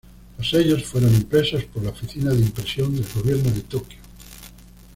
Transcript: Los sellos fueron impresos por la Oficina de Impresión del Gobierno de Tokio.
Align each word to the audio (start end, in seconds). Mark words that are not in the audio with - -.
Los 0.39 0.49
sellos 0.49 0.83
fueron 0.83 1.13
impresos 1.13 1.63
por 1.65 1.83
la 1.83 1.91
Oficina 1.91 2.31
de 2.31 2.39
Impresión 2.39 2.91
del 2.95 3.05
Gobierno 3.13 3.51
de 3.51 3.61
Tokio. 3.61 3.99